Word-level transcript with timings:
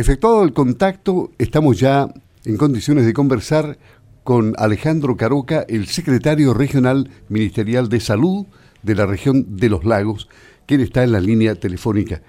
efectuado 0.00 0.42
el 0.42 0.52
contacto, 0.52 1.30
estamos 1.38 1.78
ya 1.78 2.08
en 2.44 2.56
condiciones 2.56 3.04
de 3.04 3.12
conversar 3.12 3.78
con 4.24 4.54
Alejandro 4.56 5.16
Caroca, 5.16 5.64
el 5.68 5.86
secretario 5.86 6.54
regional 6.54 7.10
ministerial 7.28 7.88
de 7.88 8.00
salud 8.00 8.46
de 8.82 8.94
la 8.94 9.04
región 9.04 9.56
de 9.56 9.68
los 9.68 9.84
lagos, 9.84 10.28
quien 10.66 10.80
está 10.80 11.04
en 11.04 11.12
la 11.12 11.20
línea 11.20 11.54
telefónica. 11.54 12.22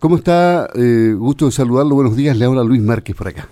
¿Cómo 0.00 0.16
está? 0.16 0.68
Eh, 0.74 1.14
gusto 1.16 1.46
de 1.46 1.52
saludarlo. 1.52 1.94
Buenos 1.94 2.16
días. 2.16 2.36
Le 2.36 2.44
habla 2.44 2.64
Luis 2.64 2.82
Márquez 2.82 3.14
por 3.16 3.28
acá. 3.28 3.48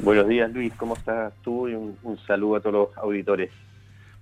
Buenos 0.00 0.26
días, 0.28 0.52
Luis. 0.52 0.72
¿Cómo 0.76 0.94
estás 0.94 1.32
tú? 1.42 1.68
Y 1.68 1.74
un, 1.74 1.96
saludo 2.26 2.56
a 2.56 2.60
todos 2.60 2.74
los 2.74 2.98
auditores. 2.98 3.50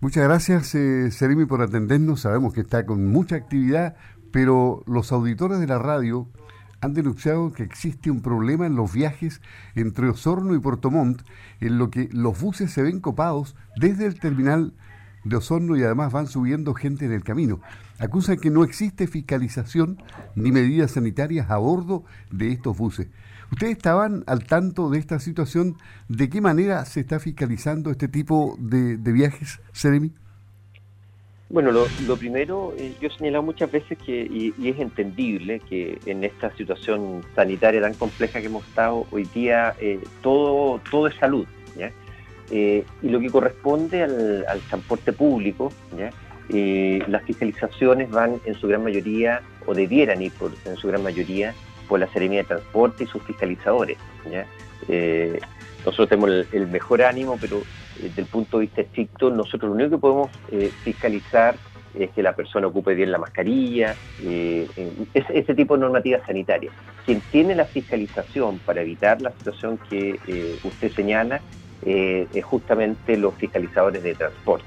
Muchas 0.01 0.25
gracias, 0.25 0.75
eh, 0.75 1.11
Serimi, 1.11 1.47
por 1.47 1.63
atendernos. 1.63 2.21
Sabemos 2.21 2.53
que 2.53 2.61
está 2.61 2.85
con 2.85 3.07
mucha 3.07 3.37
actividad, 3.37 3.97
pero 4.31 4.83
los 4.87 5.11
auditores 5.11 5.59
de 5.59 5.67
la 5.67 5.79
radio 5.79 6.29
han 6.81 6.95
denunciado 6.95 7.53
que 7.53 7.63
existe 7.63 8.11
un 8.11 8.23
problema 8.23 8.67
en 8.67 8.75
los 8.75 8.93
viajes 8.93 9.41
entre 9.75 10.09
Osorno 10.09 10.55
y 10.55 10.59
Puerto 10.59 10.91
Montt, 10.91 11.23
en 11.61 11.79
lo 11.79 11.91
que 11.91 12.09
los 12.13 12.41
buses 12.41 12.71
se 12.71 12.83
ven 12.83 13.01
copados 13.01 13.55
desde 13.77 14.07
el 14.07 14.19
terminal 14.19 14.73
de 15.25 15.37
Osorno 15.37 15.77
y 15.77 15.83
además 15.83 16.13
van 16.13 16.27
subiendo 16.27 16.75
gente 16.75 17.05
en 17.05 17.13
el 17.13 17.23
camino. 17.23 17.61
Acusan 17.99 18.39
que 18.39 18.51
no 18.51 18.65
existe 18.65 19.07
fiscalización 19.07 20.03
ni 20.35 20.53
medidas 20.53 20.93
sanitarias 20.93 21.51
a 21.51 21.59
bordo 21.59 22.05
de 22.31 22.53
estos 22.53 22.77
buses. 22.77 23.09
¿Ustedes 23.53 23.73
estaban 23.73 24.25
al 24.27 24.45
tanto 24.45 24.91
de 24.91 24.99
esta 24.99 25.19
situación? 25.19 25.77
¿De 26.09 26.29
qué 26.29 26.41
manera 26.41 26.85
se 26.85 27.01
está 27.01 27.19
fiscalizando 27.19 27.91
este 27.91 28.09
tipo 28.09 28.57
de, 28.59 28.97
viajes, 28.97 29.61
Seremi? 29.73 30.13
Bueno, 31.51 31.73
lo, 31.73 32.17
primero, 32.17 32.75
eh, 32.79 32.95
yo 33.01 33.09
he 33.09 33.11
señalado 33.11 33.43
muchas 33.43 33.73
veces 33.73 33.99
que, 33.99 34.23
y, 34.23 34.69
es 34.69 34.79
entendible, 34.79 35.59
que 35.59 35.99
en 36.07 36.23
esta 36.23 36.55
situación 36.55 37.25
sanitaria 37.35 37.81
tan 37.81 37.95
compleja 37.95 38.41
que 38.41 38.47
hemos 38.47 38.65
estado 38.69 39.05
hoy 39.11 39.25
día, 39.35 39.75
eh, 39.81 39.99
todo, 40.23 40.81
todo 40.89 41.09
es 41.09 41.17
salud. 41.17 41.45
Eh, 42.53 42.85
y 43.03 43.09
lo 43.09 43.21
que 43.21 43.31
corresponde 43.31 44.03
al, 44.03 44.61
transporte 44.69 45.13
público, 45.13 45.73
las 46.49 47.23
fiscalizaciones 47.25 48.11
van 48.11 48.41
en 48.45 48.55
su 48.55 48.69
gran 48.69 48.85
mayoría, 48.85 49.43
o 49.67 49.75
debieran 49.75 50.23
ir 50.23 50.31
por, 50.33 50.53
en 50.65 50.77
su 50.77 50.87
gran 50.87 51.03
mayoría, 51.03 51.53
por 51.89 51.99
la 51.99 52.07
Seremía 52.13 52.43
de 52.43 52.45
Transporte 52.45 53.05
y 53.05 53.07
sus 53.09 53.25
fiscalizadores. 53.25 53.99
nosotros 55.85 56.09
tenemos 56.09 56.47
el, 56.53 56.69
mejor 56.69 57.03
ánimo, 57.03 57.37
pero 57.41 57.63
desde 58.01 58.23
el 58.23 58.29
punto 58.29 58.59
de 58.59 58.67
vista 58.67 58.81
estricto, 58.81 59.31
nosotros 59.31 59.69
lo 59.71 59.75
único 59.75 59.91
que 59.91 59.99
podemos 59.99 60.31
eh, 60.51 60.71
fiscalizar 60.83 61.57
es 61.95 62.11
que 62.11 62.23
la 62.23 62.35
persona 62.35 62.69
ocupe 62.69 62.95
bien 62.95 63.11
la 63.11 63.19
mascarilla, 63.19 63.97
eh, 64.23 64.69
ese, 65.13 65.55
tipo 65.55 65.75
de 65.75 65.81
normativa 65.81 66.25
sanitaria. 66.25 66.71
Quien 67.05 67.21
tiene 67.33 67.55
la 67.55 67.65
fiscalización 67.65 68.61
para 68.61 68.83
evitar 68.83 69.21
la 69.21 69.33
situación 69.33 69.79
que 69.89 70.21
eh, 70.29 70.59
usted 70.63 70.93
señala 70.93 71.41
es 71.83 72.45
justamente 72.45 73.17
los 73.17 73.35
fiscalizadores 73.37 74.03
de 74.03 74.15
transporte. 74.15 74.67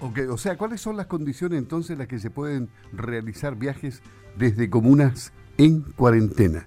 Ok, 0.00 0.20
o 0.30 0.38
sea, 0.38 0.56
¿cuáles 0.56 0.80
son 0.80 0.96
las 0.96 1.06
condiciones 1.06 1.58
entonces 1.58 1.90
en 1.90 1.98
las 1.98 2.08
que 2.08 2.18
se 2.18 2.30
pueden 2.30 2.70
realizar 2.94 3.54
viajes 3.54 4.02
desde 4.36 4.70
comunas 4.70 5.34
en 5.58 5.82
cuarentena? 5.82 6.66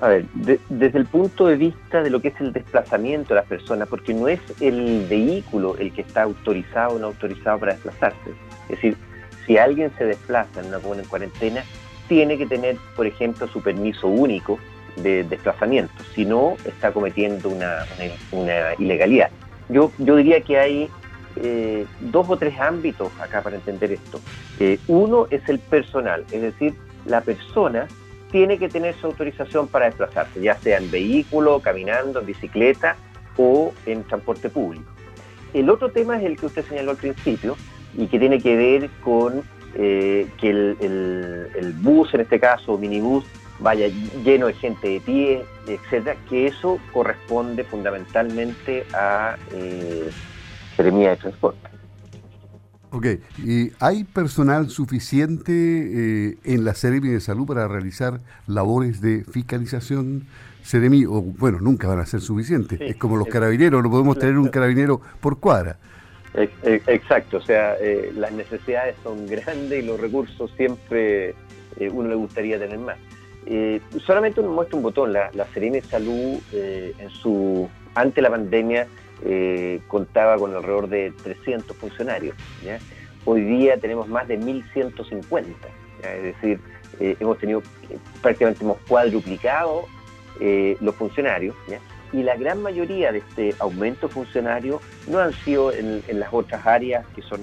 A 0.00 0.08
ver, 0.08 0.26
desde 0.32 0.98
el 0.98 1.06
punto 1.06 1.46
de 1.46 1.56
vista 1.56 2.02
de 2.02 2.10
lo 2.10 2.20
que 2.20 2.28
es 2.28 2.40
el 2.40 2.52
desplazamiento 2.52 3.30
de 3.30 3.40
las 3.40 3.48
personas, 3.48 3.88
porque 3.88 4.14
no 4.14 4.28
es 4.28 4.40
el 4.60 5.06
vehículo 5.08 5.76
el 5.76 5.92
que 5.92 6.02
está 6.02 6.22
autorizado 6.22 6.94
o 6.94 6.98
no 7.00 7.08
autorizado 7.08 7.58
para 7.58 7.72
desplazarse. 7.72 8.30
Es 8.64 8.76
decir, 8.76 8.96
si 9.44 9.56
alguien 9.58 9.90
se 9.98 10.04
desplaza 10.04 10.60
en 10.60 10.66
una 10.66 10.78
comuna 10.78 11.02
en 11.02 11.08
cuarentena, 11.08 11.64
tiene 12.06 12.38
que 12.38 12.46
tener, 12.46 12.76
por 12.94 13.06
ejemplo, 13.06 13.48
su 13.48 13.60
permiso 13.60 14.06
único 14.06 14.58
de 14.96 15.24
desplazamiento, 15.24 15.92
si 16.14 16.24
no 16.24 16.56
está 16.64 16.92
cometiendo 16.92 17.48
una, 17.48 18.74
ilegalidad. 18.78 19.30
Yo, 19.68 19.90
yo 19.98 20.16
diría 20.16 20.40
que 20.42 20.58
hay 20.58 20.90
eh, 21.36 21.86
dos 22.00 22.28
o 22.30 22.36
tres 22.36 22.58
ámbitos 22.60 23.10
acá 23.20 23.42
para 23.42 23.56
entender 23.56 23.92
esto. 23.92 24.20
Eh, 24.60 24.78
uno 24.86 25.26
es 25.30 25.46
el 25.48 25.58
personal, 25.58 26.24
es 26.30 26.40
decir, 26.40 26.74
la 27.04 27.20
persona 27.20 27.88
tiene 28.30 28.58
que 28.58 28.68
tener 28.68 28.94
su 28.96 29.06
autorización 29.06 29.68
para 29.68 29.86
desplazarse, 29.86 30.40
ya 30.40 30.54
sea 30.54 30.78
en 30.78 30.90
vehículo, 30.90 31.60
caminando, 31.60 32.20
en 32.20 32.26
bicicleta 32.26 32.96
o 33.36 33.72
en 33.86 34.04
transporte 34.04 34.48
público. 34.48 34.90
El 35.54 35.70
otro 35.70 35.90
tema 35.90 36.18
es 36.18 36.24
el 36.24 36.36
que 36.36 36.46
usted 36.46 36.64
señaló 36.66 36.90
al 36.90 36.96
principio 36.96 37.56
y 37.96 38.06
que 38.06 38.18
tiene 38.18 38.40
que 38.40 38.56
ver 38.56 38.90
con 39.02 39.42
eh, 39.74 40.28
que 40.38 40.50
el, 40.50 41.74
bus, 41.80 42.12
en 42.14 42.20
este 42.20 42.38
caso, 42.38 42.76
minibús, 42.76 43.24
vaya 43.60 43.88
lleno 44.24 44.46
de 44.46 44.54
gente 44.54 44.88
de 44.88 45.00
pie, 45.00 45.44
etcétera, 45.66 46.16
que 46.28 46.46
eso 46.46 46.78
corresponde 46.92 47.64
fundamentalmente 47.64 48.84
a 48.92 49.36
eh, 49.52 50.10
de 50.76 51.16
Transporte. 51.16 51.77
Ok, 52.90 53.06
¿y 53.44 53.70
hay 53.80 54.04
personal 54.04 54.70
suficiente 54.70 55.52
eh, 55.52 56.38
en 56.44 56.64
la 56.64 56.74
Seremi 56.74 57.08
de 57.08 57.20
Salud 57.20 57.46
para 57.46 57.68
realizar 57.68 58.20
labores 58.46 59.00
de 59.00 59.24
fiscalización? 59.24 60.26
Seremi, 60.62 61.04
o 61.04 61.22
bueno, 61.22 61.60
nunca 61.60 61.88
van 61.88 62.00
a 62.00 62.06
ser 62.06 62.20
suficientes. 62.20 62.80
es 62.80 62.96
como 62.96 63.16
los 63.16 63.28
carabineros, 63.28 63.82
no 63.82 63.90
podemos 63.90 64.18
tener 64.18 64.38
un 64.38 64.48
carabinero 64.48 65.00
por 65.20 65.38
cuadra. 65.38 65.78
Exacto, 66.34 67.38
o 67.38 67.40
sea, 67.40 67.74
eh, 67.80 68.12
las 68.14 68.32
necesidades 68.32 68.94
son 69.02 69.26
grandes 69.26 69.82
y 69.82 69.86
los 69.86 69.98
recursos 69.98 70.50
siempre 70.56 71.34
eh, 71.78 71.90
uno 71.90 72.08
le 72.08 72.14
gustaría 72.14 72.58
tener 72.58 72.78
más. 72.78 72.98
solamente 74.06 74.40
uno 74.40 74.52
muestra 74.52 74.76
un 74.76 74.82
botón, 74.82 75.12
la, 75.12 75.30
la 75.32 75.44
de 75.44 75.82
Salud 75.82 76.38
en 76.52 77.10
su 77.10 77.68
ante 77.94 78.22
la 78.22 78.30
pandemia 78.30 78.86
eh, 79.24 79.80
contaba 79.88 80.36
con 80.36 80.54
alrededor 80.54 80.88
de 80.88 81.12
300 81.22 81.76
funcionarios. 81.76 82.36
Hoy 83.24 83.42
día 83.42 83.76
tenemos 83.76 84.08
más 84.08 84.28
de 84.28 84.38
1.150, 84.38 85.44
es 86.02 86.22
decir, 86.22 86.60
eh, 87.00 87.16
hemos 87.18 87.36
tenido, 87.38 87.60
eh, 87.90 87.98
prácticamente 88.22 88.64
hemos 88.64 88.78
cuadruplicado 88.88 89.86
los 90.80 90.94
funcionarios, 90.94 91.56
y 92.12 92.22
la 92.22 92.36
gran 92.36 92.62
mayoría 92.62 93.10
de 93.10 93.18
este 93.18 93.56
aumento 93.58 94.08
funcionario 94.08 94.80
no 95.08 95.18
han 95.18 95.32
sido 95.32 95.72
en, 95.72 96.00
las 96.12 96.32
otras 96.32 96.64
áreas 96.64 97.04
que 97.08 97.22
son 97.22 97.40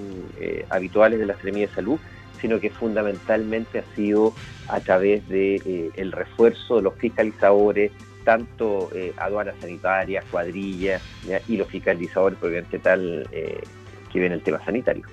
habituales 0.70 1.18
de 1.18 1.26
la 1.26 1.34
Secretaría 1.34 1.66
de 1.66 1.74
Salud, 1.74 1.98
sino 2.40 2.58
que 2.58 2.70
fundamentalmente 2.70 3.80
ha 3.80 3.94
sido 3.94 4.32
a 4.68 4.80
través 4.80 5.28
del 5.28 5.92
el 5.94 6.10
refuerzo 6.10 6.76
de 6.76 6.82
los 6.82 6.94
fiscalizadores, 6.94 7.92
tanto 8.26 8.90
eh, 8.92 9.14
aduanas 9.16 9.54
sanitarias, 9.60 10.24
cuadrillas 10.32 11.00
y 11.46 11.56
los 11.56 11.68
fiscalizadores, 11.68 12.38
qué 12.68 12.78
tal 12.80 13.26
eh, 13.30 13.62
que 14.12 14.18
viene 14.18 14.34
el 14.34 14.42
tema 14.42 14.62
sanitario. 14.64 15.04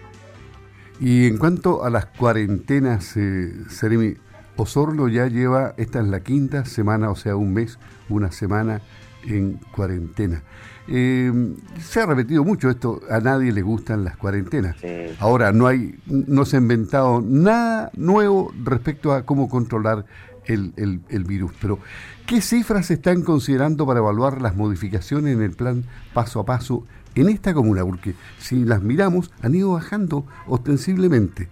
Y 1.00 1.28
en 1.28 1.38
cuanto 1.38 1.86
a 1.86 1.92
las 1.92 2.08
cuarentenas, 2.08 3.16
eh, 3.16 3.54
Seremi, 3.70 4.16
Osorno 4.58 5.08
ya 5.08 5.28
lleva, 5.28 5.76
esta 5.78 6.00
es 6.00 6.08
la 6.08 6.22
quinta 6.22 6.66
semana, 6.66 7.12
o 7.12 7.16
sea, 7.16 7.36
un 7.36 7.54
mes, 7.54 7.78
una 8.10 8.32
semana 8.32 8.82
en 9.28 9.60
cuarentena. 9.76 10.42
Eh, 10.88 11.32
se 11.80 12.02
ha 12.02 12.06
repetido 12.08 12.44
mucho 12.44 12.70
esto, 12.70 13.00
a 13.10 13.20
nadie 13.20 13.52
le 13.52 13.62
gustan 13.62 14.04
las 14.04 14.18
cuarentenas. 14.18 14.76
Ahora, 15.20 15.52
no, 15.52 15.68
hay, 15.68 15.96
no 16.08 16.46
se 16.46 16.58
ha 16.58 16.60
inventado 16.60 17.22
nada 17.22 17.92
nuevo 17.96 18.52
respecto 18.64 19.14
a 19.14 19.24
cómo 19.24 19.50
controlar 19.50 20.06
el, 20.46 20.74
el, 21.10 21.24
virus. 21.24 21.52
Pero, 21.62 21.80
¿qué 22.26 22.42
cifras 22.42 22.88
se 22.88 22.96
están 22.96 23.24
considerando 23.24 23.86
para 23.86 24.00
evaluar 24.00 24.42
las 24.42 24.56
modificaciones 24.56 25.36
en 25.36 25.42
el 25.42 25.52
plan 25.52 25.84
paso 26.14 26.40
a 26.40 26.46
paso 26.46 26.86
en 27.16 27.30
esta 27.30 27.54
comuna? 27.54 27.84
Porque 27.84 28.14
si 28.40 28.64
las 28.64 28.82
miramos, 28.82 29.32
han 29.42 29.56
ido 29.56 29.74
bajando 29.74 30.26
ostensiblemente. 30.48 31.50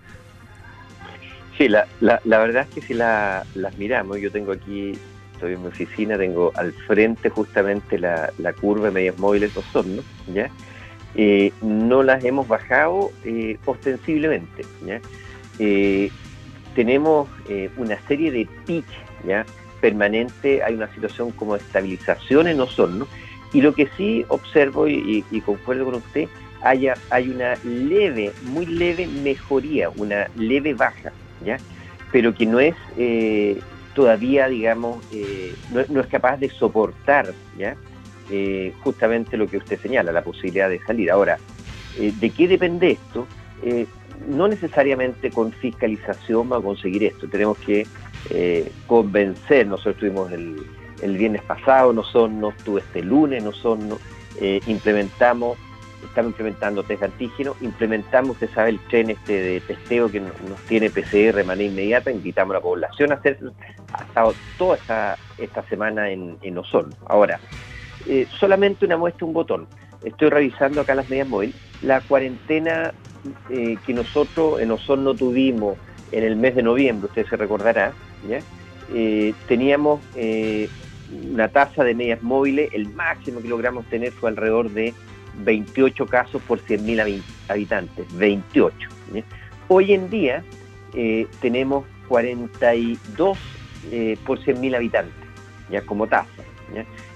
Sí, 1.58 1.68
la, 1.68 1.88
la, 2.00 2.22
la 2.26 2.40
verdad 2.40 2.68
es 2.68 2.76
que 2.76 2.82
si 2.82 2.94
la, 2.94 3.46
las 3.56 3.78
miramos, 3.78 4.20
yo 4.20 4.32
tengo 4.32 4.52
aquí, 4.52 4.94
estoy 5.34 5.54
en 5.54 5.62
mi 5.62 5.68
oficina, 5.68 6.18
tengo 6.18 6.52
al 6.56 6.72
frente 6.74 7.30
justamente 7.30 7.98
la, 7.98 8.32
curva 8.60 8.86
de 8.88 8.92
medias 8.92 9.18
móviles 9.18 9.56
Osorno, 9.58 10.04
¿ya? 10.34 10.50
Eh, 11.16 11.52
no 11.62 12.04
las 12.04 12.24
hemos 12.24 12.48
bajado 12.48 13.12
eh, 13.26 13.58
ostensiblemente, 13.66 14.66
¿ya? 14.86 15.02
Eh, 15.60 16.10
tenemos 16.76 17.30
eh, 17.50 17.70
una 17.78 18.00
serie 18.08 18.32
de 18.32 18.48
pics 18.66 18.92
¿ya? 19.26 19.46
permanente, 19.80 20.64
hay 20.64 20.76
una 20.76 20.92
situación 20.94 21.32
como 21.32 21.56
estabilización 21.56 22.48
en 22.48 22.60
Osorno, 22.60 23.08
y 23.54 23.62
lo 23.62 23.74
que 23.74 23.90
sí 23.98 24.26
observo 24.30 24.88
y, 24.88 25.24
concuerdo 25.46 25.86
con 25.86 25.96
usted, 25.96 26.30
haya, 26.62 26.94
hay 27.10 27.30
una 27.30 27.56
leve, 27.64 28.32
muy 28.44 28.66
leve 28.66 29.08
mejoría, 29.08 29.90
una 29.90 30.30
leve 30.36 30.74
baja, 30.74 31.12
¿ya? 31.44 31.58
pero 32.12 32.34
que 32.34 32.46
no 32.46 32.60
es 32.60 32.76
eh, 32.98 33.60
todavía, 33.94 34.48
digamos, 34.48 35.04
eh, 35.12 35.54
no, 35.72 36.00
es 36.00 36.08
capaz 36.08 36.38
de 36.38 36.50
soportar 36.50 37.34
¿ya? 37.58 37.76
justamente 38.82 39.36
lo 39.36 39.48
que 39.48 39.58
usted 39.58 39.78
señala, 39.82 40.14
la 40.14 40.24
posibilidad 40.24 40.70
de 40.70 40.80
salir. 40.80 41.12
Ahora, 41.12 41.38
¿de 41.98 42.30
qué 42.30 42.48
depende 42.48 42.92
esto? 42.92 43.28
No 44.28 44.48
necesariamente 44.48 45.32
con 45.32 45.52
fiscalización 45.52 46.52
va 46.52 46.58
a 46.58 46.62
conseguir 46.62 47.04
esto. 47.04 47.28
Tenemos 47.28 47.58
que 47.60 47.86
eh, 48.30 48.72
convencer. 48.88 49.68
Nosotros 49.68 49.96
estuvimos 49.96 50.32
el, 50.32 50.64
el 51.02 51.18
viernes 51.18 51.42
pasado, 51.44 51.94
no 51.94 52.04
son, 52.04 52.40
no 52.40 52.50
estuve 52.50 52.82
este 52.82 53.02
lunes, 53.02 53.44
no 53.44 53.52
son, 53.52 53.98
eh, 54.40 54.62
implementamos, 54.68 55.58
estamos 56.04 56.32
implementando 56.32 56.84
test 56.84 57.04
antígeno, 57.04 57.56
implementamos, 57.62 58.32
usted 58.32 58.50
sabe, 58.54 58.72
el 58.72 58.80
tren 58.88 59.10
este 59.10 59.34
de 59.34 59.60
testeo 59.62 60.10
que 60.10 60.20
nos, 60.20 60.34
tiene 60.68 60.90
PCR 60.90 61.36
de 61.36 61.44
manera 61.44 61.70
inmediata, 61.70 62.12
invitamos 62.12 62.52
a 62.56 62.58
la 62.60 62.62
población 62.62 63.12
a 63.12 63.16
hacer, 63.16 63.40
ha 63.94 64.04
estado 64.04 64.34
toda 64.58 64.78
esta, 64.78 65.18
esta 65.38 65.64
semana 65.64 66.10
en, 66.10 66.38
en. 66.42 66.60
Ahora, 67.08 67.40
eh, 68.08 68.28
solamente 68.40 68.86
una 68.86 68.98
muestra, 68.98 69.26
un 69.26 69.34
botón. 69.34 69.68
Estoy 70.04 70.30
revisando 70.30 70.82
acá 70.82 70.96
las 70.96 71.10
medidas 71.10 71.28
móviles. 71.28 71.56
La 71.84 72.02
cuarentena 72.02 72.92
eh, 73.50 73.78
que 73.86 73.94
nosotros 73.94 74.62
en 74.62 74.72
Osorno 74.72 75.14
tuvimos 75.16 75.78
en 76.12 76.24
el 76.24 76.36
mes 76.36 76.56
de 76.56 76.64
noviembre, 76.64 77.08
usted 77.08 77.26
se 77.28 77.38
recordará, 77.38 77.94
¿ya? 78.28 78.42
teníamos 79.48 80.02
una 81.32 81.48
tasa 81.48 81.84
de 81.84 81.94
medias 81.94 82.22
móviles, 82.22 82.70
el 82.74 82.90
máximo 82.90 83.42
que 83.42 83.48
logramos 83.48 83.86
tener 83.86 84.12
fue 84.12 84.30
alrededor 84.30 84.70
de 84.72 84.94
28 85.44 86.06
casos 86.08 86.42
por 86.44 86.60
100.000 86.60 87.24
habitantes, 87.48 88.18
28. 88.18 88.76
Hoy 89.68 89.94
en 89.94 90.10
día 90.10 90.44
eh, 90.94 91.28
tenemos 91.40 91.86
42 92.08 93.38
eh, 93.92 94.18
por 94.26 94.40
100.000 94.40 94.76
habitantes, 94.76 95.28
ya 95.70 95.82
como 95.82 96.08
tasa. 96.08 96.30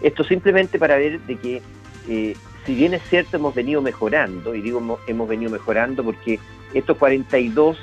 Esto 0.02 0.24
simplemente 0.24 0.78
para 0.78 0.98
ver 0.98 1.19
de 1.22 1.36
que, 1.38 1.62
eh, 2.10 2.36
si 2.65 2.75
bien 2.75 2.94
es 2.94 3.03
cierto, 3.09 3.38
hemos 3.38 3.53
venido 3.53 3.81
mejorando, 3.81 4.56
y 4.56 4.62
digo 4.62 5.00
hemos, 5.07 5.27
venido 5.27 5.51
mejorando 5.51 6.03
porque 6.03 6.39
estos 6.73 6.97
42 6.97 7.77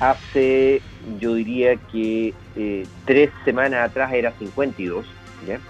hace, 0.00 0.82
yo 1.18 1.34
diría 1.34 1.76
que 1.76 2.34
eh, 2.56 2.86
tres 3.04 3.30
semanas 3.44 3.90
atrás 3.90 4.12
era 4.12 4.32
52, 4.32 5.06
¿ya? 5.46 5.60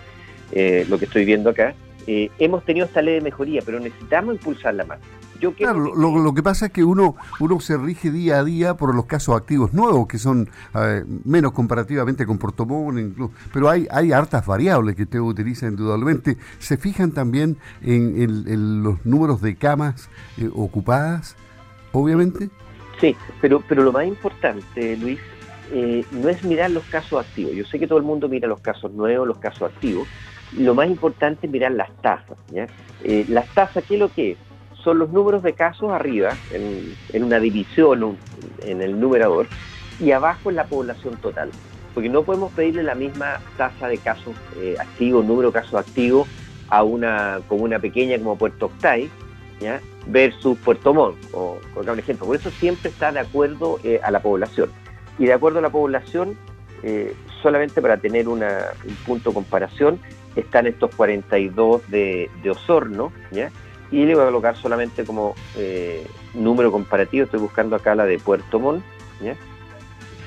Eh, 0.52 0.86
lo 0.88 0.98
que 0.98 1.06
estoy 1.06 1.24
viendo 1.24 1.50
acá. 1.50 1.74
Eh, 2.06 2.30
hemos 2.38 2.64
tenido 2.64 2.86
esta 2.86 3.02
ley 3.02 3.14
de 3.14 3.20
mejoría, 3.20 3.62
pero 3.64 3.80
necesitamos 3.80 4.36
impulsarla 4.36 4.84
más. 4.84 4.98
Yo 5.40 5.54
claro, 5.54 5.94
lo, 5.94 6.34
que 6.34 6.42
pasa 6.42 6.66
es 6.66 6.72
que 6.72 6.84
uno, 6.84 7.16
uno 7.40 7.60
se 7.60 7.76
rige 7.76 8.10
día 8.10 8.38
a 8.38 8.44
día 8.44 8.74
por 8.74 8.94
los 8.94 9.06
casos 9.06 9.36
activos 9.36 9.72
nuevos, 9.72 10.06
que 10.06 10.18
son 10.18 10.48
menos 11.24 11.52
comparativamente 11.52 12.26
con 12.26 12.38
Portomón, 12.38 12.98
incluso, 12.98 13.32
pero 13.52 13.68
hay, 13.68 13.86
hay 13.90 14.12
hartas 14.12 14.46
variables 14.46 14.96
que 14.96 15.04
usted 15.04 15.20
utiliza 15.20 15.66
indudablemente. 15.66 16.36
¿Se 16.58 16.76
fijan 16.76 17.12
también 17.12 17.56
en, 17.82 18.82
los 18.82 19.04
números 19.04 19.40
de 19.40 19.56
camas 19.56 20.08
ocupadas, 20.54 21.36
obviamente? 21.92 22.50
Sí, 23.00 23.14
pero, 23.40 23.62
pero 23.68 23.82
lo 23.82 23.92
más 23.92 24.06
importante, 24.06 24.96
Luis, 24.96 25.18
eh, 25.72 26.04
no 26.12 26.28
es 26.28 26.42
mirar 26.44 26.70
los 26.70 26.84
casos 26.84 27.24
activos. 27.24 27.54
Yo 27.54 27.64
sé 27.64 27.78
que 27.78 27.86
todo 27.86 27.98
el 27.98 28.04
mundo 28.04 28.28
mira 28.28 28.46
los 28.48 28.60
casos 28.60 28.92
nuevos, 28.92 29.26
los 29.26 29.38
casos 29.38 29.70
activos. 29.72 30.06
Lo 30.56 30.74
más 30.74 30.88
importante 30.88 31.46
es 31.46 31.52
mirar 31.52 31.72
las 31.72 31.90
tasas. 32.00 32.38
Eh, 33.02 33.24
las 33.28 33.48
tasas, 33.52 33.84
¿qué 33.84 33.94
es 33.94 34.00
lo 34.00 34.08
que 34.12 34.32
es? 34.32 34.38
Son 34.86 35.00
los 35.00 35.10
números 35.10 35.42
de 35.42 35.52
casos 35.52 35.90
arriba, 35.90 36.36
en, 36.52 37.24
una 37.24 37.40
división, 37.40 38.16
en 38.62 38.80
el 38.80 39.00
numerador, 39.00 39.48
y 39.98 40.12
abajo 40.12 40.48
en 40.48 40.54
la 40.54 40.66
población 40.66 41.16
total. 41.16 41.50
Porque 41.92 42.08
no 42.08 42.22
podemos 42.22 42.52
pedirle 42.52 42.84
la 42.84 42.94
misma 42.94 43.40
tasa 43.56 43.88
de 43.88 43.98
casos 43.98 44.36
eh, 44.60 44.76
activos, 44.78 45.24
número 45.24 45.48
de 45.48 45.54
casos 45.54 45.74
activos, 45.74 46.28
a 46.68 46.84
una 46.84 47.40
comuna 47.48 47.80
pequeña 47.80 48.16
como 48.16 48.38
Puerto 48.38 48.66
Octay, 48.66 49.10
versus 50.06 50.56
Puerto 50.58 50.94
Montt, 50.94 51.16
o, 51.32 51.58
por 51.74 51.98
ejemplo. 51.98 52.24
Por 52.24 52.36
eso 52.36 52.52
siempre 52.52 52.90
está 52.90 53.10
de 53.10 53.18
acuerdo 53.18 53.80
a 54.04 54.10
la 54.12 54.22
población 54.22 54.70
y 55.18 55.24
de 55.26 55.32
acuerdo 55.32 55.58
a 55.58 55.62
la 55.62 55.70
población, 55.70 56.38
eh, 56.84 57.12
solamente 57.42 57.82
para 57.82 57.96
tener 57.96 58.28
un 58.28 58.44
punto 59.04 59.30
de 59.30 59.34
comparación, 59.34 59.98
están 60.36 60.68
estos 60.68 60.94
42 60.94 61.90
de, 61.90 62.30
de 62.44 62.50
Osorno, 62.50 63.10
¿ya? 63.32 63.50
Y 63.90 64.04
le 64.04 64.14
voy 64.14 64.22
a 64.22 64.26
colocar 64.26 64.56
solamente 64.56 65.04
como 65.04 65.34
eh, 65.56 66.06
número 66.34 66.72
comparativo, 66.72 67.24
estoy 67.24 67.40
buscando 67.40 67.76
acá 67.76 67.94
la 67.94 68.04
de 68.04 68.18
Puerto 68.18 68.58
Montt, 68.58 68.82
¿ya? 69.22 69.36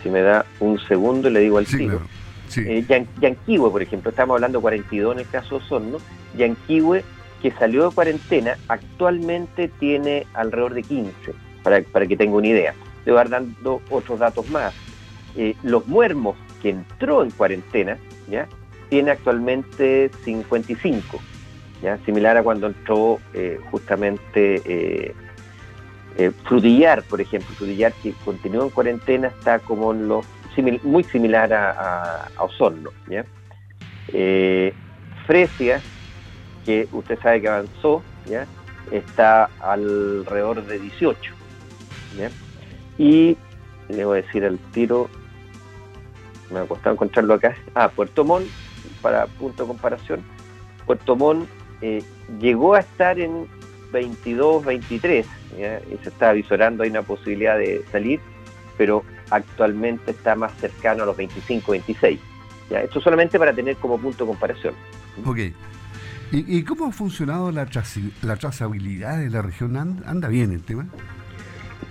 si 0.02 0.10
me 0.10 0.22
da 0.22 0.46
un 0.60 0.80
segundo 0.80 1.30
le 1.30 1.42
digo 1.42 1.58
al 1.58 1.66
sí, 1.66 1.90
eh, 2.58 2.86
Yanquihue, 3.20 3.70
por 3.70 3.82
ejemplo, 3.82 4.10
estamos 4.10 4.36
hablando 4.36 4.60
de 4.60 4.62
42 4.62 5.14
en 5.14 5.20
el 5.20 5.28
caso 5.28 5.60
de 5.60 5.66
Osorno, 5.66 5.98
Yanquihue, 6.38 7.04
que 7.42 7.52
salió 7.52 7.90
de 7.90 7.96
cuarentena, 7.96 8.58
actualmente 8.68 9.68
tiene 9.80 10.26
alrededor 10.34 10.74
de 10.74 10.84
15, 10.84 11.34
para, 11.64 11.82
para 11.84 12.06
que 12.08 12.18
tenga 12.18 12.36
una 12.36 12.48
idea. 12.48 12.74
Te 13.06 13.12
va 13.12 13.24
dando 13.24 13.82
otros 13.90 14.20
datos 14.20 14.50
más. 14.50 14.74
Eh, 15.36 15.56
los 15.64 15.88
muermos, 15.88 16.36
que 16.62 16.72
entró 16.72 17.24
en 17.24 17.32
cuarentena, 17.32 17.98
¿ya? 18.30 18.48
tiene 18.90 19.12
actualmente 19.12 20.12
55, 20.26 21.20
¿ya? 21.82 21.98
similar 22.06 22.38
a 22.38 22.44
cuando 22.44 22.68
entró 22.68 23.20
eh, 23.34 23.60
justamente 23.72 24.62
eh, 24.66 25.16
Frutillar, 26.44 27.04
por 27.04 27.22
ejemplo. 27.22 27.56
Frutillar, 27.56 27.94
que 27.94 28.14
continuó 28.26 28.64
en 28.64 28.70
cuarentena, 28.72 29.30
está 29.30 29.60
como 29.60 29.94
en 29.94 30.10
los, 30.10 30.26
muy 30.84 31.06
similar 31.06 31.54
a, 31.54 32.28
Osorno. 32.38 32.90
¿ya? 33.08 33.24
Fresia, 35.26 35.82
que 36.66 36.90
usted 36.92 37.18
sabe 37.22 37.40
que 37.40 37.48
avanzó, 37.48 38.04
¿ya? 38.26 38.46
está 38.92 39.50
alrededor 39.62 40.66
de 40.66 40.80
18. 40.80 41.34
¿ya? 42.18 42.30
Y 42.98 43.38
le 43.88 44.06
voy 44.06 44.20
a 44.20 44.22
decir 44.22 44.44
al 44.44 44.60
tiro, 44.72 45.10
me 46.52 46.60
ha 46.60 46.66
costado 46.66 46.94
encontrarlo 46.94 47.34
acá. 47.36 47.56
Ah, 47.76 47.90
Puerto 47.90 48.24
Montt, 48.24 48.48
para 49.02 49.26
punto 49.28 49.64
de 49.64 49.68
comparación. 49.68 50.22
Puerto 50.86 51.16
Montt 51.16 51.50
eh, 51.82 52.04
llegó 52.40 52.76
a 52.76 52.80
estar 52.80 53.20
en 53.20 53.48
22, 53.92 54.66
23, 54.66 55.26
y 55.56 56.04
se 56.04 56.10
está 56.10 56.32
visorando, 56.34 56.84
hay 56.84 56.90
una 56.90 57.02
posibilidad 57.02 57.58
de 57.58 57.84
salir, 57.92 58.20
pero 58.78 59.04
actualmente 59.30 60.12
está 60.12 60.36
más 60.36 60.54
cercano 60.60 61.04
a 61.04 61.06
los 61.08 61.18
25, 61.18 61.72
26. 61.72 62.20
¿ya? 62.70 62.82
Esto 62.82 63.02
solamente 63.02 63.40
para 63.40 63.54
tener 63.54 63.76
como 63.78 63.98
punto 63.98 64.26
de 64.26 64.30
comparación. 64.30 64.74
Ok. 65.26 65.40
¿Y, 66.32 66.64
cómo 66.64 66.86
ha 66.86 66.92
funcionado 66.92 67.52
la, 67.52 67.68
la 68.22 68.36
trazabilidad 68.36 69.18
de 69.18 69.32
la 69.32 69.42
región? 69.42 69.76
¿Anda 69.78 70.28
bien 70.28 70.52
el 70.52 70.62
tema? 70.62 70.88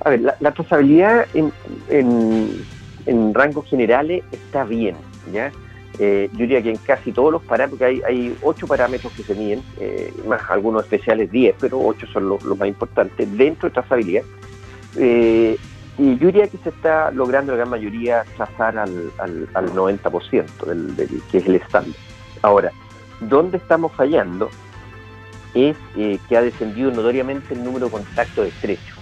A 0.04 0.10
ver, 0.10 0.20
la, 0.20 0.52
trazabilidad 0.52 1.26
en, 1.34 1.52
en, 1.88 3.34
rangos 3.34 3.68
generales 3.68 4.22
está 4.30 4.62
bien, 4.62 4.94
¿ya? 5.32 5.50
Eh, 5.98 6.28
yo 6.32 6.38
diría 6.38 6.62
que 6.62 6.70
en 6.70 6.76
casi 6.76 7.12
todos 7.12 7.32
los 7.32 7.42
parámetros, 7.42 7.82
hay, 7.82 8.00
hay 8.06 8.36
ocho 8.42 8.66
parámetros 8.66 9.12
que 9.14 9.24
se 9.24 9.34
miden, 9.34 9.62
eh, 9.80 10.12
más 10.26 10.42
algunos 10.48 10.84
especiales 10.84 11.30
10, 11.30 11.56
pero 11.58 11.80
ocho 11.80 12.06
son 12.06 12.28
los, 12.28 12.44
más 12.44 12.68
importantes 12.68 13.36
dentro 13.36 13.68
de 13.68 13.74
trazabilidad. 13.74 14.22
Eh, 14.96 15.56
y 15.98 16.16
yo 16.18 16.26
diría 16.26 16.46
que 16.46 16.58
se 16.58 16.68
está 16.68 17.10
logrando 17.10 17.52
la 17.52 17.58
gran 17.58 17.70
mayoría 17.70 18.24
trazar 18.36 18.78
al, 18.78 19.10
al, 19.18 19.72
90%, 19.72 20.64
del, 20.64 21.22
que 21.30 21.38
es 21.38 21.46
el 21.46 21.56
estándar. 21.56 21.94
Ahora, 22.42 22.70
¿dónde 23.20 23.56
estamos 23.56 23.90
fallando? 23.92 24.48
Es 25.54 25.76
que 25.96 26.36
ha 26.36 26.42
descendido 26.42 26.92
notoriamente 26.92 27.54
el 27.54 27.64
número 27.64 27.86
de 27.86 27.92
contactos 27.92 28.46
estrechos. 28.46 28.98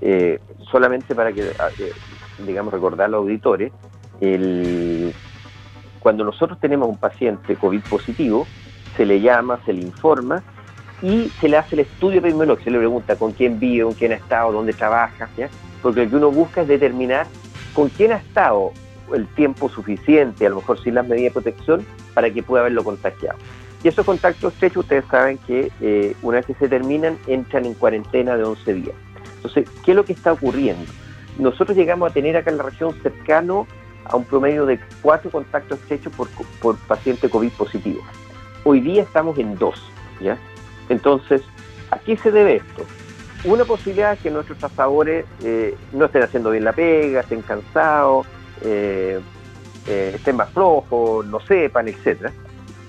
Eh, 0.00 0.40
solamente 0.70 1.14
para 1.14 1.32
que, 1.32 1.50
ah, 1.58 1.68
eh, 1.78 1.92
digamos, 2.46 2.72
recordar 2.72 3.06
a 3.06 3.08
los 3.08 3.18
auditores, 3.18 3.72
el, 4.20 5.14
cuando 6.00 6.24
nosotros 6.24 6.58
tenemos 6.58 6.88
un 6.88 6.96
paciente 6.96 7.56
COVID 7.56 7.82
positivo, 7.88 8.46
se 8.96 9.06
le 9.06 9.20
llama, 9.20 9.60
se 9.64 9.72
le 9.72 9.82
informa 9.82 10.42
y 11.02 11.28
se 11.40 11.48
le 11.48 11.56
hace 11.56 11.76
el 11.76 11.80
estudio 11.80 12.18
epidemiológico, 12.18 12.64
se 12.64 12.70
le 12.70 12.78
pregunta 12.78 13.16
con 13.16 13.32
quién 13.32 13.60
vive, 13.60 13.84
con 13.84 13.94
quién 13.94 14.12
ha 14.12 14.16
estado, 14.16 14.52
dónde 14.52 14.72
trabaja, 14.72 15.28
porque 15.82 16.04
lo 16.04 16.10
que 16.10 16.16
uno 16.16 16.30
busca 16.30 16.62
es 16.62 16.68
determinar 16.68 17.26
con 17.74 17.88
quién 17.88 18.12
ha 18.12 18.16
estado 18.16 18.72
el 19.14 19.26
tiempo 19.28 19.68
suficiente, 19.68 20.46
a 20.46 20.50
lo 20.50 20.56
mejor 20.56 20.82
sin 20.82 20.94
las 20.94 21.06
medidas 21.06 21.34
de 21.34 21.40
protección, 21.40 21.86
para 22.14 22.30
que 22.30 22.42
pueda 22.42 22.62
haberlo 22.62 22.84
contagiado. 22.84 23.38
Y 23.82 23.88
esos 23.88 24.04
contactos 24.04 24.52
estrechos, 24.52 24.84
ustedes 24.84 25.04
saben 25.10 25.38
que 25.38 25.72
eh, 25.80 26.14
una 26.22 26.38
vez 26.38 26.46
que 26.46 26.54
se 26.54 26.68
terminan, 26.68 27.18
entran 27.26 27.64
en 27.64 27.74
cuarentena 27.74 28.36
de 28.36 28.44
11 28.44 28.74
días. 28.74 28.94
Entonces, 29.36 29.68
¿qué 29.84 29.92
es 29.92 29.96
lo 29.96 30.04
que 30.04 30.12
está 30.12 30.32
ocurriendo? 30.32 30.84
Nosotros 31.38 31.76
llegamos 31.76 32.10
a 32.10 32.12
tener 32.12 32.36
acá 32.36 32.50
en 32.50 32.58
la 32.58 32.64
región 32.64 32.94
cercano 33.02 33.66
a 34.04 34.16
un 34.16 34.24
promedio 34.24 34.66
de 34.66 34.80
cuatro 35.02 35.30
contactos 35.30 35.78
estrechos 35.80 36.12
por, 36.14 36.28
por 36.60 36.76
paciente 36.86 37.28
COVID 37.28 37.52
positivo. 37.52 38.00
Hoy 38.64 38.80
día 38.80 39.02
estamos 39.02 39.38
en 39.38 39.56
dos, 39.56 39.82
¿ya? 40.20 40.36
Entonces, 40.88 41.42
¿a 41.90 41.98
qué 41.98 42.16
se 42.16 42.30
debe 42.30 42.56
esto? 42.56 42.84
Una 43.44 43.64
posibilidad 43.64 44.12
es 44.12 44.20
que 44.20 44.30
nuestros 44.30 44.58
trazadores 44.58 45.24
eh, 45.42 45.74
no 45.92 46.06
estén 46.06 46.22
haciendo 46.22 46.50
bien 46.50 46.64
la 46.64 46.72
pega, 46.72 47.20
estén 47.20 47.40
cansados, 47.40 48.26
eh, 48.62 49.18
eh, 49.86 50.12
estén 50.14 50.36
más 50.36 50.50
flojos, 50.50 51.24
no 51.26 51.40
sepan, 51.40 51.88
etcétera. 51.88 52.32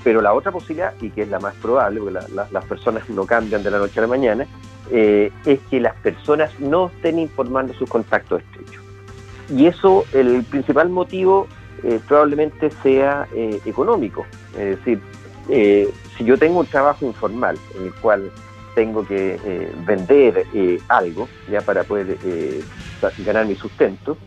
Pero 0.04 0.22
la 0.22 0.34
otra 0.34 0.52
posibilidad, 0.52 0.94
y 1.00 1.10
que 1.12 1.22
es 1.22 1.30
la 1.30 1.40
más 1.40 1.56
probable, 1.56 2.02
porque 2.02 2.20
las 2.52 2.66
personas 2.66 3.08
no 3.10 3.26
cambian 3.26 3.64
de 3.64 3.72
la 3.72 3.78
noche 3.78 4.00
a 4.00 4.02
la 4.02 4.08
mañana, 4.08 4.48
es 4.90 5.60
que 5.70 5.80
las 5.80 5.96
personas 5.98 6.60
no 6.60 6.88
estén 6.88 7.20
informando 7.20 7.74
sus 7.76 7.88
contactos 7.88 8.42
estrechos. 8.42 8.81
Y 9.50 9.68
eso, 9.68 10.06
el 10.14 10.44
principal 10.44 10.90
motivo 10.90 11.48
probablemente 12.08 12.70
sea 12.84 13.28
económico. 13.66 14.26
Es 14.58 14.78
decir, 14.78 15.02
si 15.48 16.24
yo 16.24 16.38
tengo 16.38 16.60
un 16.60 16.68
trabajo 16.68 17.06
informal 17.06 17.58
en 17.76 17.86
el 17.88 17.94
cual 17.96 18.32
tengo 18.76 19.06
que 19.06 19.40
vender 19.86 20.46
algo 20.90 21.28
ya 21.50 21.62
para 21.62 21.84
poder 21.84 22.18
ganar 23.26 23.48
mi 23.48 23.56
sustento, 23.56 24.18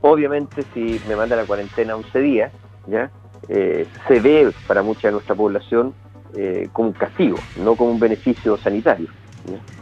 obviamente 0.00 0.64
si 0.72 1.00
me 1.08 1.16
manda 1.16 1.34
la 1.34 1.44
cuarentena 1.44 1.96
11 1.96 2.20
días, 2.20 2.52
¿ya? 2.86 3.10
se 3.48 4.20
ve 4.20 4.52
para 4.66 4.82
mucha 4.82 5.08
de 5.08 5.12
nuestra 5.12 5.34
población 5.34 5.92
eh, 6.36 6.68
como 6.72 6.90
un 6.90 6.94
castigo, 6.94 7.38
no 7.56 7.74
como 7.74 7.90
un 7.90 7.98
beneficio 7.98 8.56
sanitario. 8.58 9.08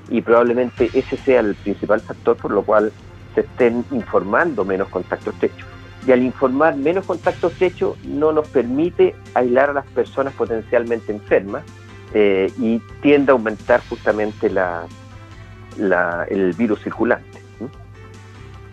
Y 0.09 0.23
probablemente 0.23 0.91
ese 0.95 1.19
sea 1.19 1.41
el 1.41 1.55
principal 1.57 2.01
factor 2.01 2.37
por 2.39 2.53
lo 2.53 2.63
cual 2.63 2.91
se 3.35 3.41
estén 3.43 3.85
informando 3.91 4.65
menos 4.65 4.89
contactos 4.89 5.35
estrechos. 5.35 5.67
Y 6.07 6.13
al 6.13 6.23
informar 6.23 6.77
menos 6.77 7.05
contactos 7.05 7.53
estrechos 7.53 7.99
no 8.05 8.33
nos 8.33 8.49
permite 8.49 9.15
aislar 9.35 9.71
a 9.71 9.73
las 9.75 9.87
personas 9.87 10.33
potencialmente 10.35 11.13
enfermas 11.13 11.65
eh, 12.15 12.51
y 12.59 12.81
tiende 13.03 13.33
a 13.33 13.35
aumentar 13.35 13.83
justamente 13.89 14.49
la, 14.49 14.87
el 16.29 16.53
virus 16.55 16.83
circulante. 16.83 17.38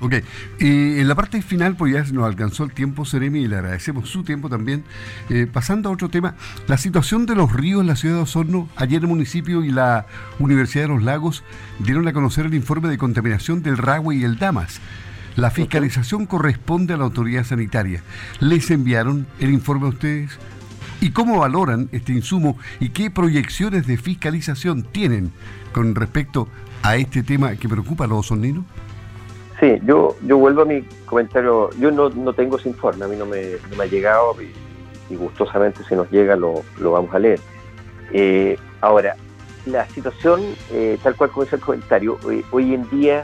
Ok, 0.02 0.16
y 0.60 1.00
en 1.00 1.08
la 1.08 1.16
parte 1.16 1.42
final, 1.42 1.78
pues 1.78 1.94
ya 1.94 2.04
nos 2.14 2.26
alcanzó 2.26 2.66
el 2.66 2.74
tiempo, 2.74 3.06
Seremi, 3.06 3.42
y 3.42 3.48
le 3.48 3.56
agradecemos 3.56 4.10
su 4.10 4.24
tiempo 4.24 4.50
también. 4.50 4.84
Eh, 5.30 5.48
pasando 5.52 5.90
a 5.90 5.94
otro 5.94 6.10
tema, 6.10 6.36
la 6.68 6.78
situación 6.78 7.26
de 7.26 7.36
los 7.36 7.54
ríos 7.54 7.82
en 7.82 7.88
la 7.88 7.96
ciudad 7.96 8.16
de 8.16 8.22
Osorno, 8.22 8.68
ayer 8.76 9.02
el 9.02 9.08
municipio 9.08 9.64
y 9.64 9.72
la 9.72 10.06
Universidad 10.40 10.84
de 10.84 10.90
los 10.90 11.04
Lagos 11.04 11.44
dieron 11.80 12.08
a 12.08 12.14
conocer 12.14 12.46
el 12.46 12.54
informe 12.54 12.90
de 12.90 12.98
contaminación 12.98 13.64
del 13.64 13.78
Ragüe 13.78 14.16
y 14.16 14.24
el 14.24 14.38
Damas. 14.38 14.82
La 15.36 15.52
fiscalización 15.52 16.26
corresponde 16.28 16.94
a 16.94 16.98
la 16.98 17.04
autoridad 17.04 17.44
sanitaria. 17.44 18.02
¿Les 18.40 18.72
enviaron 18.72 19.28
el 19.40 19.52
informe 19.52 19.88
a 19.88 19.90
ustedes? 19.90 20.32
¿Y 21.02 21.12
cómo 21.12 21.40
valoran 21.40 21.90
este 21.92 22.14
insumo 22.14 22.58
y 22.80 22.90
qué 22.90 23.12
proyecciones 23.12 23.86
de 23.86 23.98
fiscalización 23.98 24.84
tienen 24.84 25.32
con 25.74 25.94
respecto 25.94 26.48
a 26.84 26.96
este 26.96 27.22
tema 27.22 27.56
que 27.56 27.68
preocupa 27.68 28.06
a 28.06 28.08
los 28.08 28.20
osorninos? 28.20 28.66
Sí, 29.60 29.80
yo, 29.86 30.16
yo 30.22 30.38
vuelvo 30.38 30.64
a 30.64 30.66
mi 30.66 30.82
comentario. 31.06 31.70
Yo 31.80 31.92
no, 31.92 32.10
no 32.10 32.34
tengo 32.34 32.58
ese 32.58 32.70
informe, 32.70 33.06
a 33.06 33.08
mí 33.08 33.16
no 33.16 33.26
me, 33.26 33.54
no 33.70 33.78
me 33.78 33.84
ha 33.86 33.88
llegado 33.88 34.36
y, 34.42 34.54
gustosamente 35.16 35.84
si 35.88 35.96
nos 35.96 36.10
llega 36.10 36.36
lo, 36.36 36.64
lo 36.80 36.92
vamos 36.92 37.14
a 37.14 37.20
leer. 37.20 37.40
Eh, 38.12 38.58
ahora, 38.82 39.16
la 39.66 39.88
situación, 39.90 40.42
eh, 40.72 40.98
tal 41.04 41.16
cual 41.16 41.30
como 41.30 41.44
es 41.44 41.54
el 41.54 41.60
comentario, 41.60 42.18
hoy, 42.52 42.74
en 42.74 42.90
día 42.90 43.24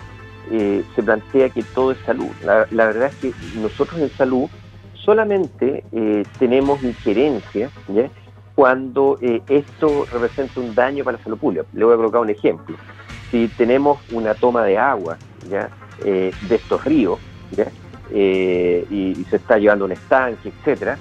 eh, 0.51 0.83
se 0.95 1.03
plantea 1.03 1.49
que 1.49 1.63
todo 1.63 1.91
es 1.91 1.97
salud. 2.05 2.29
La, 2.43 2.85
verdad 2.85 3.11
es 3.11 3.15
que 3.15 3.33
nosotros 3.59 3.99
en 3.99 4.09
salud 4.11 4.47
solamente 4.93 5.83
tenemos 6.37 6.83
injerencia 6.83 7.71
¿ya? 7.87 8.09
cuando 8.53 9.17
esto 9.47 10.05
representa 10.11 10.59
un 10.59 10.75
daño 10.75 11.03
para 11.03 11.17
la 11.17 11.23
salud 11.23 11.39
pública. 11.39 11.65
Le 11.73 11.83
voy 11.83 11.95
a 11.95 11.97
colocar 11.97 12.21
un 12.21 12.29
ejemplo. 12.29 12.77
Si 13.31 13.47
tenemos 13.49 13.99
una 14.11 14.35
toma 14.35 14.63
de 14.63 14.77
agua, 14.77 15.17
¿ya? 15.49 15.69
Eh, 16.03 16.33
de 16.49 16.55
estos 16.55 16.83
ríos, 16.83 17.19
eh, 18.11 18.85
y, 18.89 19.23
se 19.29 19.35
está 19.35 19.59
llevando 19.59 19.85
un 19.85 19.91
estanque, 19.91 20.49
etcétera, 20.49 20.97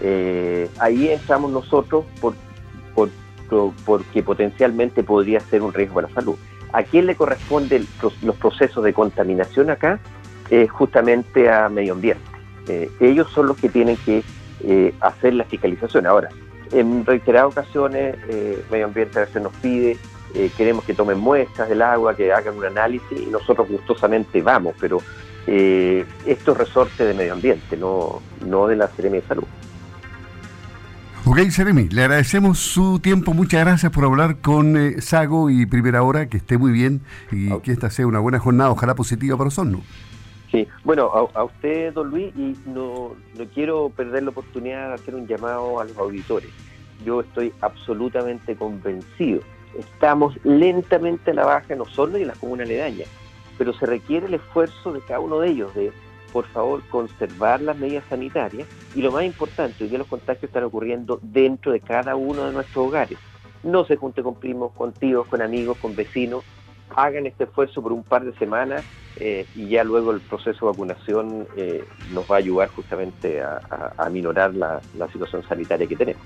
eh, 0.00 0.68
ahí 0.80 1.08
entramos 1.08 1.52
nosotros 1.52 2.04
por, 2.20 2.34
porque 3.84 4.22
potencialmente 4.24 5.04
podría 5.04 5.38
ser 5.38 5.62
un 5.62 5.72
riesgo 5.72 5.96
para 5.96 6.08
la 6.08 6.14
salud. 6.14 6.34
¿A 6.72 6.82
quién 6.82 7.06
le 7.06 7.14
corresponden 7.14 7.86
los 8.22 8.36
procesos 8.36 8.82
de 8.84 8.92
contaminación 8.92 9.70
acá? 9.70 10.00
justamente 10.70 11.50
a 11.50 11.68
medio 11.68 11.92
ambiente. 11.92 12.24
ellos 13.00 13.30
son 13.32 13.48
los 13.48 13.58
que 13.58 13.68
tienen 13.68 13.98
que 13.98 14.24
hacer 15.00 15.34
la 15.34 15.44
fiscalización. 15.44 16.06
Ahora, 16.06 16.30
en 16.72 17.04
reiteradas 17.04 17.52
ocasiones, 17.52 18.16
medio 18.70 18.86
ambiente 18.86 19.18
a 19.18 19.26
veces 19.26 19.42
nos 19.42 19.52
pide 19.56 19.98
eh, 20.34 20.50
queremos 20.56 20.84
que 20.84 20.94
tomen 20.94 21.18
muestras 21.18 21.68
del 21.68 21.82
agua, 21.82 22.14
que 22.14 22.32
hagan 22.32 22.56
un 22.56 22.64
análisis 22.64 23.18
y 23.18 23.26
nosotros 23.26 23.68
gustosamente 23.68 24.42
vamos, 24.42 24.74
pero 24.78 24.98
eh, 25.46 26.04
esto 26.26 26.52
es 26.52 26.58
resorte 26.58 27.04
de 27.04 27.14
medio 27.14 27.32
ambiente, 27.32 27.76
no, 27.76 28.20
no 28.46 28.66
de 28.66 28.76
la 28.76 28.88
Seremi 28.88 29.18
de 29.20 29.26
Salud. 29.26 29.44
Ok, 31.24 31.38
Seremi, 31.50 31.88
le 31.88 32.02
agradecemos 32.02 32.58
su 32.58 33.00
tiempo, 33.00 33.34
muchas 33.34 33.64
gracias 33.64 33.90
por 33.92 34.04
hablar 34.04 34.38
con 34.38 34.76
eh, 34.76 35.00
Sago 35.00 35.50
y 35.50 35.66
Primera 35.66 36.02
Hora, 36.02 36.28
que 36.28 36.36
esté 36.36 36.58
muy 36.58 36.72
bien 36.72 37.00
y 37.32 37.58
que 37.60 37.72
esta 37.72 37.90
sea 37.90 38.06
una 38.06 38.18
buena 38.18 38.38
jornada, 38.38 38.70
ojalá 38.70 38.94
positiva 38.94 39.36
para 39.36 39.48
Osorno. 39.48 39.82
Sí, 40.50 40.66
bueno, 40.84 41.10
a, 41.34 41.44
usted, 41.44 41.92
don 41.92 42.10
Luis, 42.10 42.34
y 42.34 42.56
no, 42.66 43.14
no 43.36 43.44
quiero 43.52 43.90
perder 43.90 44.22
la 44.22 44.30
oportunidad 44.30 44.88
de 44.88 44.94
hacer 44.94 45.14
un 45.14 45.26
llamado 45.26 45.80
a 45.80 45.84
los 45.84 45.96
auditores. 45.98 46.48
Yo 47.04 47.20
estoy 47.20 47.52
absolutamente 47.60 48.56
convencido 48.56 49.40
estamos 49.78 50.34
lentamente 50.44 51.30
a 51.30 51.34
la 51.34 51.44
baja 51.44 51.74
no 51.74 51.84
solo 51.84 52.16
en 52.16 52.26
las 52.28 52.38
comunas 52.38 52.66
aledañas, 52.66 53.08
pero 53.56 53.72
se 53.72 53.86
requiere 53.86 54.26
el 54.26 54.34
esfuerzo 54.34 54.92
de 54.92 55.00
cada 55.00 55.20
uno 55.20 55.40
de 55.40 55.48
ellos 55.48 55.74
de, 55.74 55.92
por 56.32 56.46
favor, 56.46 56.82
conservar 56.90 57.60
las 57.60 57.78
medidas 57.78 58.04
sanitarias 58.08 58.68
y 58.94 59.02
lo 59.02 59.12
más 59.12 59.24
importante, 59.24 59.84
es 59.84 59.90
que 59.90 59.98
los 59.98 60.06
contagios 60.06 60.44
están 60.44 60.64
ocurriendo 60.64 61.18
dentro 61.22 61.72
de 61.72 61.80
cada 61.80 62.16
uno 62.16 62.46
de 62.46 62.52
nuestros 62.52 62.86
hogares. 62.86 63.18
No 63.62 63.84
se 63.84 63.96
junte 63.96 64.22
con 64.22 64.36
primos, 64.36 64.72
con 64.72 64.92
tíos, 64.92 65.26
con 65.26 65.42
amigos, 65.42 65.78
con 65.78 65.96
vecinos, 65.96 66.44
hagan 66.94 67.26
este 67.26 67.44
esfuerzo 67.44 67.82
por 67.82 67.92
un 67.92 68.02
par 68.02 68.24
de 68.24 68.32
semanas 68.38 68.82
eh, 69.16 69.46
y 69.54 69.68
ya 69.68 69.84
luego 69.84 70.12
el 70.12 70.20
proceso 70.20 70.66
de 70.66 70.72
vacunación 70.72 71.46
eh, 71.56 71.84
nos 72.12 72.30
va 72.30 72.36
a 72.36 72.38
ayudar 72.38 72.68
justamente 72.68 73.42
a, 73.42 73.92
a, 73.96 74.08
minorar 74.08 74.54
la 74.54 74.80
situación 75.12 75.42
sanitaria 75.46 75.86
que 75.86 75.96
tenemos. 75.96 76.22